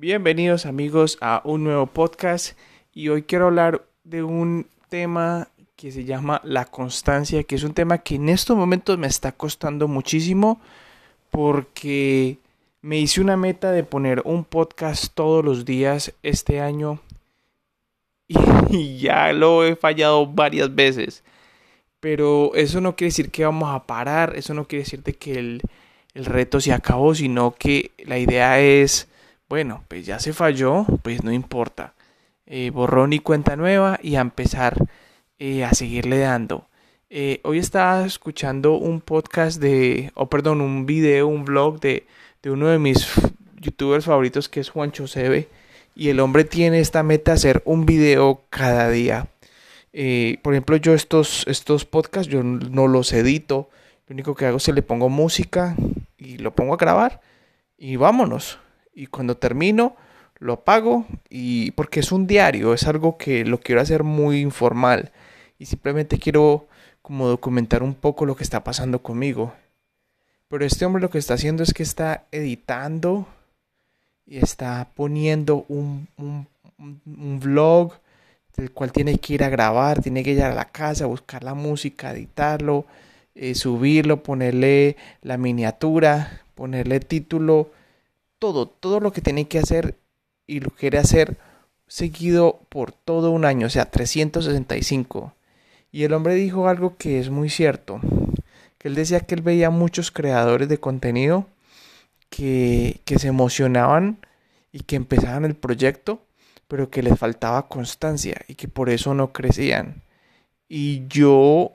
[0.00, 2.56] Bienvenidos amigos a un nuevo podcast
[2.94, 7.74] y hoy quiero hablar de un tema que se llama la constancia, que es un
[7.74, 10.58] tema que en estos momentos me está costando muchísimo
[11.30, 12.38] porque
[12.80, 16.98] me hice una meta de poner un podcast todos los días este año
[18.70, 21.22] y ya lo he fallado varias veces.
[22.00, 25.60] Pero eso no quiere decir que vamos a parar, eso no quiere decir que el,
[26.14, 29.09] el reto se acabó, sino que la idea es,
[29.50, 31.94] bueno, pues ya se falló, pues no importa.
[32.46, 34.76] Eh, borrón y cuenta nueva y a empezar
[35.40, 36.68] eh, a seguirle dando.
[37.10, 42.06] Eh, hoy estaba escuchando un podcast de, o perdón, un video, un blog de,
[42.44, 43.10] de uno de mis
[43.56, 45.48] youtubers favoritos que es Juancho Sebe
[45.96, 49.26] y el hombre tiene esta meta hacer un video cada día.
[49.92, 53.68] Eh, por ejemplo, yo estos, estos podcasts yo no los edito.
[54.06, 55.74] Lo único que hago es que le pongo música
[56.18, 57.20] y lo pongo a grabar
[57.76, 58.60] y vámonos.
[58.92, 59.96] Y cuando termino,
[60.38, 65.12] lo apago y porque es un diario, es algo que lo quiero hacer muy informal
[65.58, 66.66] y simplemente quiero
[67.02, 69.52] como documentar un poco lo que está pasando conmigo.
[70.48, 73.26] Pero este hombre lo que está haciendo es que está editando
[74.26, 76.46] y está poniendo un, un,
[76.78, 77.92] un vlog
[78.56, 81.54] del cual tiene que ir a grabar, tiene que ir a la casa, buscar la
[81.54, 82.84] música, editarlo,
[83.34, 87.70] eh, subirlo, ponerle la miniatura, ponerle título,
[88.40, 89.96] todo, todo lo que tiene que hacer
[90.48, 91.38] y lo quiere hacer
[91.86, 95.32] seguido por todo un año, o sea, 365.
[95.92, 98.00] Y el hombre dijo algo que es muy cierto,
[98.78, 101.46] que él decía que él veía muchos creadores de contenido
[102.30, 104.18] que, que se emocionaban
[104.72, 106.22] y que empezaban el proyecto,
[106.68, 110.02] pero que les faltaba constancia y que por eso no crecían.
[110.68, 111.72] Y yo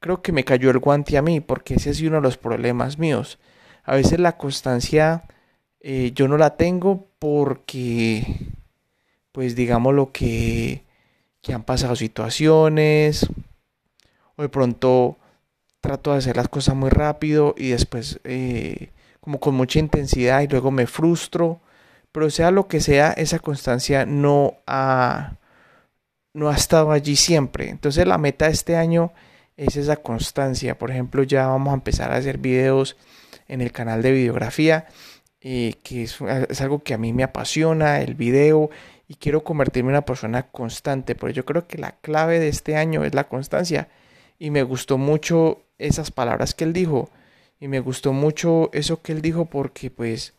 [0.00, 2.38] creo que me cayó el guante a mí, porque ese ha sido uno de los
[2.38, 3.38] problemas míos.
[3.84, 5.24] A veces la constancia
[5.80, 8.24] eh, yo no la tengo porque,
[9.32, 10.84] pues digamos lo que,
[11.42, 13.26] que han pasado situaciones,
[14.36, 15.18] o de pronto
[15.80, 18.90] trato de hacer las cosas muy rápido y después eh,
[19.20, 21.60] como con mucha intensidad y luego me frustro.
[22.12, 25.36] Pero sea lo que sea, esa constancia no ha,
[26.32, 27.68] no ha estado allí siempre.
[27.68, 29.12] Entonces la meta de este año
[29.56, 30.78] es esa constancia.
[30.78, 32.96] Por ejemplo, ya vamos a empezar a hacer videos
[33.46, 34.86] en el canal de videografía,
[35.40, 36.18] eh, que es,
[36.48, 38.70] es, algo que a mí me apasiona, el video,
[39.06, 41.14] y quiero convertirme en una persona constante.
[41.14, 43.88] Pero yo creo que la clave de este año es la constancia.
[44.38, 47.10] Y me gustó mucho esas palabras que él dijo.
[47.60, 50.34] Y me gustó mucho eso que él dijo porque pues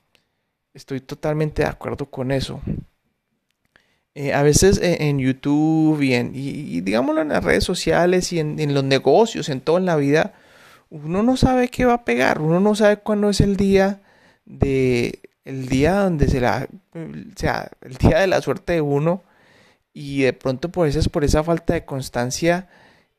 [0.73, 2.61] estoy totalmente de acuerdo con eso.
[4.16, 8.33] Eh, a veces en, en YouTube y, en, y, y, digámoslo en las redes sociales
[8.33, 10.33] y en, en, los negocios, en toda la vida,
[10.89, 14.01] uno no sabe qué va a pegar, uno no sabe cuándo es el día
[14.49, 16.99] de el día donde se la, o
[17.37, 19.23] sea, el día de la suerte de uno
[19.93, 22.67] y de pronto por eso por esa falta de constancia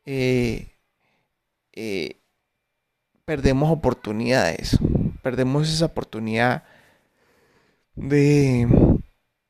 [0.05, 0.69] eh,
[1.73, 2.17] eh,
[3.25, 4.79] perdemos oportunidades,
[5.23, 6.65] perdemos esa oportunidad
[7.95, 8.69] de,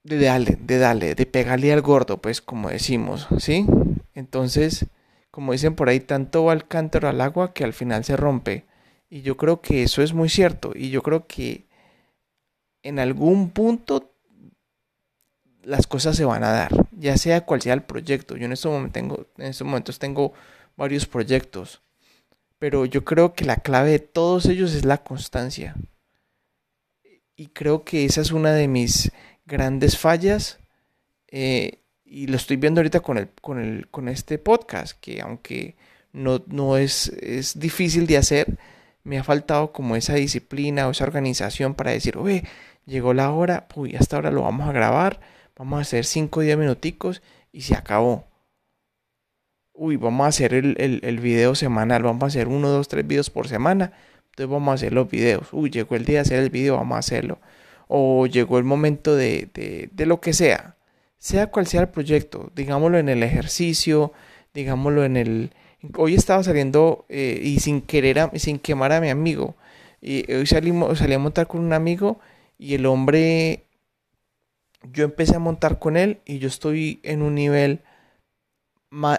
[0.05, 3.67] de darle, de darle, de pegarle al gordo, pues como decimos, ¿sí?
[4.15, 4.87] Entonces,
[5.31, 8.65] como dicen por ahí, tanto va el cántaro al agua que al final se rompe.
[9.09, 10.73] Y yo creo que eso es muy cierto.
[10.75, 11.65] Y yo creo que
[12.83, 14.13] en algún punto
[15.63, 18.37] las cosas se van a dar, ya sea cual sea el proyecto.
[18.37, 20.33] Yo en estos momentos tengo, en estos momentos tengo
[20.77, 21.83] varios proyectos,
[22.59, 25.77] pero yo creo que la clave de todos ellos es la constancia.
[27.37, 29.13] Y creo que esa es una de mis
[29.47, 30.59] grandes fallas.
[31.29, 35.77] Eh, y lo estoy viendo ahorita con, el, con, el, con este podcast, que aunque
[36.13, 38.59] no, no es, es difícil de hacer,
[39.05, 42.45] me ha faltado como esa disciplina o esa organización para decir, oye,
[42.91, 45.21] llegó la hora, uy, hasta ahora lo vamos a grabar,
[45.57, 48.27] vamos a hacer 5 o 10 minuticos y se acabó.
[49.73, 53.07] Uy, vamos a hacer el, el, el, video semanal, vamos a hacer uno, dos, tres
[53.07, 53.93] videos por semana,
[54.31, 55.49] entonces vamos a hacer los videos.
[55.53, 57.39] Uy, llegó el día de hacer el video, vamos a hacerlo.
[57.89, 60.77] O llegó el momento de, de, de lo que sea,
[61.19, 64.13] sea cual sea el proyecto, digámoslo en el ejercicio,
[64.53, 65.51] digámoslo en el...
[65.97, 69.57] Hoy estaba saliendo eh, y sin querer, a, sin quemar a mi amigo.
[70.03, 72.21] Y hoy salimos, salí a montar con un amigo
[72.61, 73.65] y el hombre,
[74.83, 77.81] yo empecé a montar con él y yo estoy en un nivel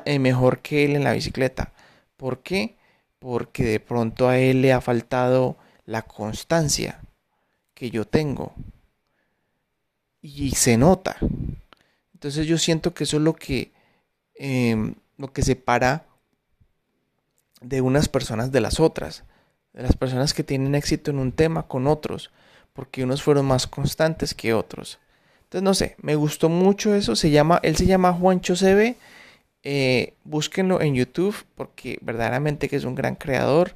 [0.06, 1.74] eh, mejor que él en la bicicleta.
[2.18, 2.78] ¿Por qué?
[3.18, 7.02] Porque de pronto a él le ha faltado la constancia
[7.74, 8.54] que yo tengo.
[10.22, 11.18] Y se nota.
[12.14, 13.72] Entonces yo siento que eso es lo que,
[14.36, 16.06] eh, lo que separa
[17.60, 19.24] de unas personas de las otras.
[19.74, 22.30] De las personas que tienen éxito en un tema con otros
[22.74, 25.00] porque unos fueron más constantes que otros.
[25.44, 27.16] Entonces, no sé, me gustó mucho eso.
[27.16, 28.96] Se llama, él se llama Juancho CB.
[29.64, 33.72] Eh, búsquenlo en YouTube porque verdaderamente que es un gran creador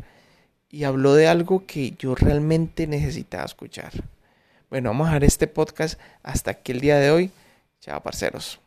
[0.69, 3.91] y habló de algo que yo realmente necesitaba escuchar.
[4.69, 7.31] Bueno, vamos a dejar este podcast hasta aquí el día de hoy.
[7.81, 8.64] Chao, parceros.